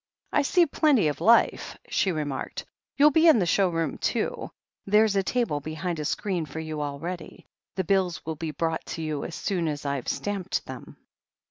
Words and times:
"I 0.31 0.41
see 0.41 0.65
plenty 0.65 1.09
of 1.09 1.21
life," 1.21 1.77
she 1.87 2.11
remarked. 2.11 2.65
"You'll 2.97 3.11
be 3.11 3.27
in 3.27 3.37
the 3.37 3.45
show 3.45 3.69
room 3.69 3.99
too. 3.99 4.49
There's 4.87 5.15
a 5.15 5.21
table 5.21 5.59
behind 5.59 5.99
a 5.99 6.05
screen 6.05 6.47
for 6.47 6.59
you, 6.59 6.81
all 6.81 6.97
ready. 6.99 7.45
The 7.75 7.83
bills 7.83 8.25
will 8.25 8.35
be 8.35 8.49
brought 8.49 8.83
to 8.97 9.03
you 9.03 9.23
as 9.25 9.35
soon 9.35 9.67
as 9.67 9.85
I've 9.85 10.07
stamped 10.07 10.65
them." 10.65 10.97